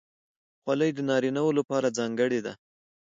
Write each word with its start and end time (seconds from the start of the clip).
خولۍ 0.63 0.91
د 0.95 0.99
نارینه 1.09 1.41
وو 1.43 1.57
لپاره 1.59 1.93
ځانګړې 1.97 2.39
ده. 2.45 2.53